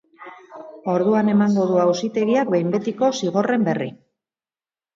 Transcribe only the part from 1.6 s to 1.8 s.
du